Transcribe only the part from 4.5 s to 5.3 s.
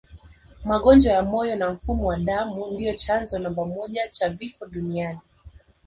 duniani